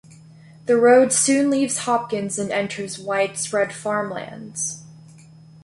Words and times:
The 0.65 0.77
road 0.77 1.13
soon 1.13 1.51
leaves 1.51 1.77
Hopkins 1.77 2.39
and 2.39 2.51
enters 2.51 2.97
widespread 2.97 3.71
farmlands. 3.71 4.81